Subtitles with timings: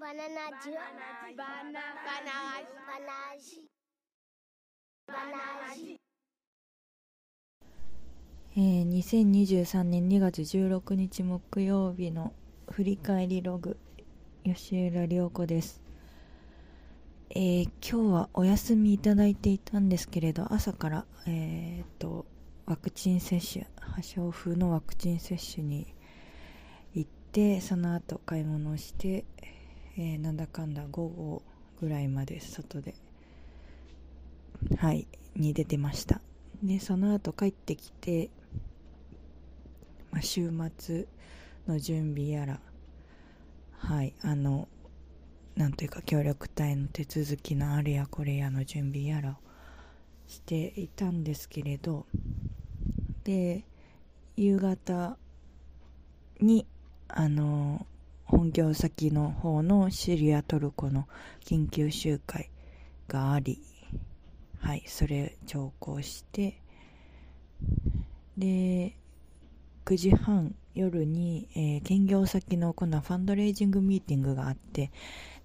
[0.00, 0.24] バナナ
[0.62, 0.72] ジュ
[1.36, 2.16] バナナバ
[3.04, 3.68] ナジ
[5.06, 6.00] バナジ
[8.56, 12.32] えー、2023年2月16日木曜日の
[12.70, 13.76] 振り返りログ
[14.42, 15.82] 吉浦涼子です、
[17.28, 22.24] えー今日はお休みいただいていたんですけれど朝から、えー、と
[22.64, 25.94] ワクチン接種破傷風のワクチン接種に
[26.94, 29.59] 行ってその後買い物をして、えー
[30.02, 31.42] えなんだかんだ午後
[31.78, 32.94] ぐらいまで外で
[34.78, 36.22] はいに出てました。
[36.62, 38.30] でその後帰ってきて、
[40.10, 41.06] まあ、週末
[41.66, 42.60] の準備やら
[43.72, 44.68] はいあの
[45.54, 49.34] なんというか協力隊の手続きのあれやこれやの準備やらを
[50.26, 52.06] していたんですけれど
[53.24, 53.64] で
[54.36, 55.18] 夕方
[56.40, 56.66] に
[57.08, 57.86] あの
[58.30, 61.08] 本業先の方のシリアトルコの
[61.44, 62.48] 緊急集会
[63.08, 63.60] があり
[64.60, 66.60] はいそれ聴講して
[68.38, 68.94] で
[69.84, 74.92] 9時半夜に、えー兼業先の今度はファンドレイジングミーティングがあって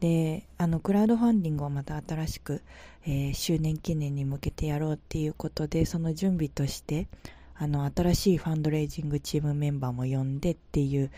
[0.00, 2.62] であのクラウドファンディングをまた新しく、
[3.04, 7.08] えー周年記念に向けてやろうっていうことでその準備として
[7.54, 11.10] あの新しいファンドレイジングチームメンバーも呼んでっていう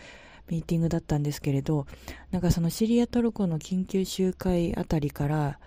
[0.49, 1.85] ミーティングだったんですけれど
[2.31, 5.59] なんかそのシリアトルコの緊急集会あたりから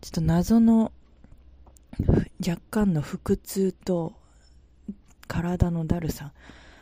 [0.00, 0.92] ちょっと謎の
[2.46, 4.14] 若干の腹痛と
[5.26, 6.32] 体のだるさ、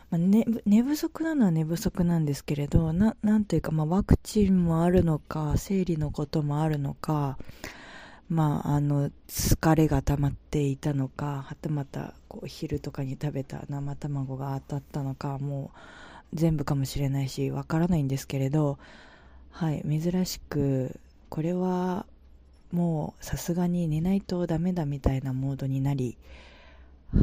[0.09, 7.37] まあ寝寝不足なのは寝不足なんですけれどななんというか、まあ、ワクチンもあるのか生理のこともあるのか
[8.29, 15.77] まああの疲れが溜まっていたのかはたまたこう昼とかに食べた生卵が当たったのかもう
[16.33, 18.77] 全部かもしれないしわからないんですけれど
[19.51, 20.99] はい珍しく
[21.29, 22.05] これは
[22.71, 26.17] もうさすがに寝ないとダメだみたいなモードになり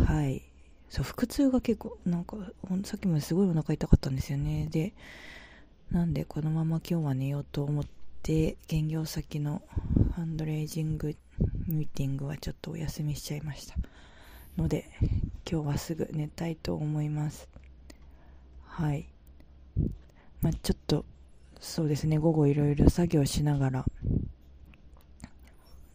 [0.07, 0.43] はい
[0.89, 2.37] そう腹痛が結構なんか
[2.85, 4.69] さっきまですごいお腹痛かったんですよね。
[4.71, 4.93] で
[5.91, 7.85] なんでこのまま今日は寝ようと思っ
[8.23, 9.63] て兼業先の
[10.15, 11.15] ファンドレイジング
[11.67, 13.75] ミーティングはちょっとお休みしちゃいました。
[14.57, 14.91] ので
[15.51, 17.49] 今日はすぐ寝たいと思います。
[18.79, 19.09] はい。
[20.43, 21.07] まあちょっと
[21.59, 23.85] そうですね午後いろいろ作業しながら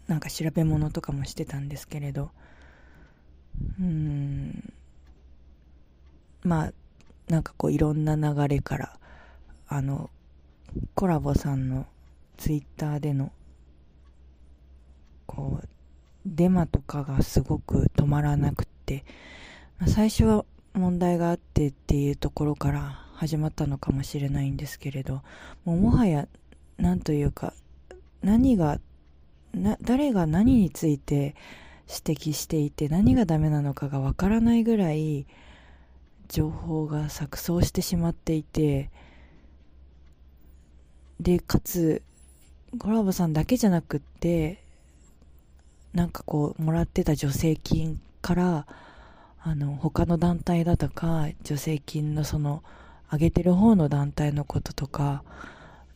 [0.07, 2.31] なんか調べ物とかもしてたんですけれど。
[3.79, 4.73] うん。
[6.41, 6.73] まあ
[7.29, 8.99] なんかこういろんな流れから
[9.67, 10.09] あの
[10.95, 11.85] コラボさんの
[12.37, 13.31] ツイッターでの
[15.27, 15.67] こう
[16.25, 19.05] デマとかがすごく止まらなくて、
[19.85, 25.21] 最初は問題があってっていうところから始まったのかもしれないんですけれど
[25.65, 26.27] もうもはや
[26.77, 27.53] なんというか
[28.23, 28.79] 何が
[29.53, 31.35] な誰が何について
[31.87, 35.25] 指摘していて何がダメなのかがわからないぐらい
[36.29, 38.89] 情報が錯綜してしまっていて
[41.19, 42.01] でかつ
[42.79, 44.63] コラボさんだけじゃなくって
[45.93, 48.65] なんかこうもらってた助成金から
[49.43, 52.63] あの他の団体だとか助成金のその
[53.11, 55.23] 上げてる方の団体のこととか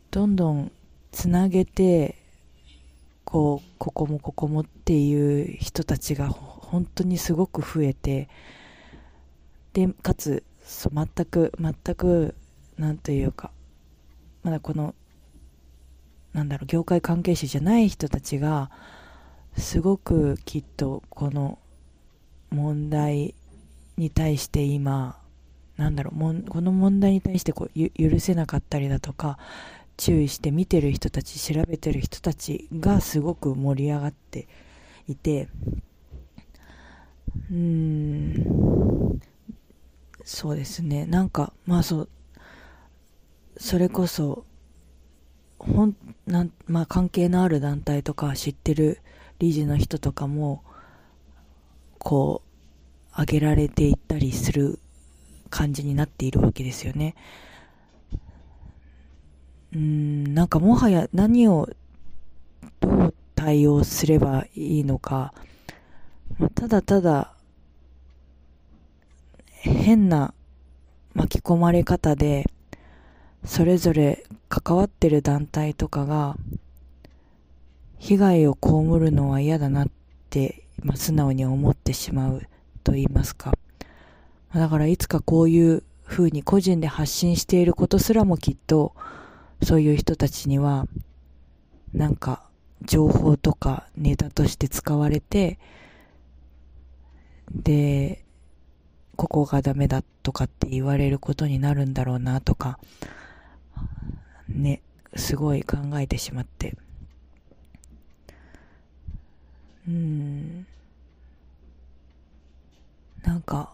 [0.09, 0.71] どんどん
[1.11, 2.15] つなげて
[3.23, 8.29] こうここもここもっていう人たちが本当にすごく増えて
[9.73, 12.35] でかつそう全く全く
[12.77, 13.51] なんというか
[14.43, 14.95] まだこの
[16.33, 18.71] なんだろう業界関係者じゃない人たちが
[19.55, 21.59] すごくきっとこの
[22.55, 23.35] 問題
[23.97, 25.17] に対して今
[25.77, 29.37] なんだろうもんこの問題に対してこうゆ許せなかったりだとか
[29.97, 34.47] 注意して見てる人たち調べてる人たちがすごく盛り上がって
[35.07, 35.49] いて
[37.51, 39.21] うーん
[40.23, 41.05] そうですね。
[41.05, 42.09] なんかまあそう
[43.57, 44.45] それこそ
[45.59, 45.95] ほん
[46.25, 48.99] なん、まあ、関係のある団体とか知ってる
[49.39, 50.63] 理事の人とかも
[51.99, 52.44] こう
[53.17, 54.79] う挙げられていったりする
[55.49, 57.15] 感じになっているわけですよね。
[59.73, 61.69] うんなんかもはや何を
[62.79, 65.33] どう対応すればいいのか、
[66.55, 67.33] ただただ
[69.47, 70.33] 変な
[71.13, 72.49] 巻き込まれ方で
[73.43, 76.37] それぞれ関わってる団体とかが
[77.97, 78.69] 被害を被
[78.99, 79.87] るのは嫌だなっ
[80.29, 82.41] て、まあ、素直に思ってしまう
[82.85, 83.57] と言いますか。
[84.53, 88.93] だからいつかこういう風に個人で発信していることすらもきっと
[89.61, 90.87] そういう人たちには
[91.93, 92.47] なんか
[92.83, 95.59] 情報とかネタとして使われて
[97.51, 98.23] で
[99.15, 102.79] ここがダメだとかって言われることになるんだろうなとか
[104.47, 104.81] ね
[105.15, 106.77] すごい考えてしまって
[109.87, 110.67] うん
[113.25, 113.71] なんか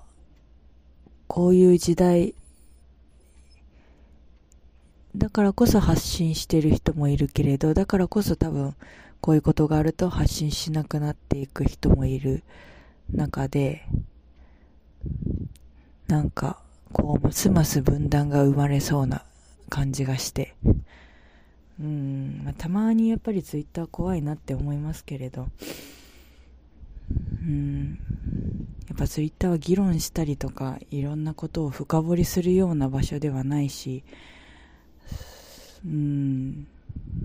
[1.28, 2.34] こういう時代
[5.16, 8.76] だからこそ発信してる人もいるけれどだからこそ多分
[9.20, 12.44] こういうことがあると発信しなくなっていく人もいる
[13.12, 13.86] 中で
[16.08, 16.60] なんか
[16.94, 19.24] こうますます分断が生まれそうな
[19.70, 20.56] 感じがして。
[21.80, 25.48] うん、まあ、たまにやっぱりツイッター怖いなって思いますけれど。
[27.42, 28.00] うん。
[28.88, 34.04] やっぱツイッターは議論したりとかいろんなことを深掘りするような場所ではないし
[35.86, 36.68] うん。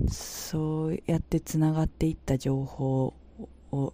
[0.09, 3.15] そうやってつながっていった情報
[3.73, 3.93] を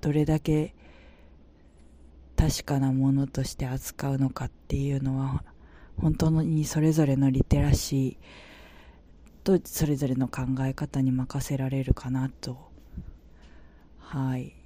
[0.00, 0.74] どれだけ
[2.36, 5.44] 確かなものとして扱うのかっていうのは
[5.98, 12.58] 本当にそれぞれのリテラシーとそれぞれの考え方に任せられるかなと。
[13.98, 14.63] はい。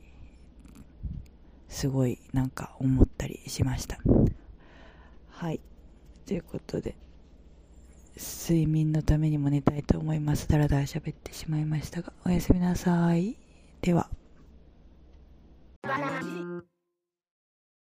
[1.68, 3.98] すごいなんか思ったりしました。
[5.30, 5.60] はい。
[6.26, 6.96] ということで
[8.16, 10.48] 睡眠のためにも寝たいと思います。
[10.48, 13.36] だらだら喋ってしまいましたがおやすみなさい。
[13.80, 14.08] では。